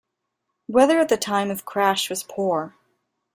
Weather 0.67 0.97
at 0.99 1.09
the 1.09 1.15
time 1.17 1.51
of 1.51 1.63
crash 1.63 2.09
was 2.09 2.23
poor. 2.23 2.75